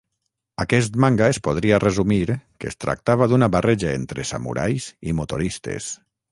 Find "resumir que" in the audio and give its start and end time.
1.83-2.69